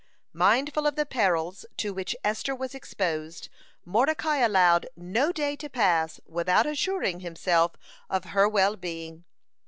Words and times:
(81) 0.33 0.39
Mindful 0.39 0.87
of 0.87 0.95
the 0.95 1.05
perils 1.05 1.63
to 1.77 1.93
which 1.93 2.15
Esther 2.23 2.55
was 2.55 2.73
exposed, 2.73 3.49
Mordecai 3.85 4.37
allowed 4.39 4.87
no 4.95 5.31
day 5.31 5.55
to 5.55 5.69
pass 5.69 6.19
without 6.25 6.65
assuring 6.65 7.19
himself 7.19 7.73
of 8.09 8.23
her 8.25 8.49
well 8.49 8.75
being. 8.75 9.25